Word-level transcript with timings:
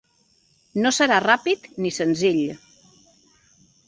No 0.85 0.91
serà 0.99 1.19
ràpid 1.23 1.67
ni 1.85 1.91
senzill. 1.99 2.41